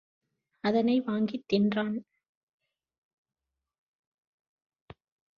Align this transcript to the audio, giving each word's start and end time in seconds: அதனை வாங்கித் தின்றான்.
அதனை 0.63 1.01
வாங்கித் 1.01 1.43
தின்றான். 1.53 1.97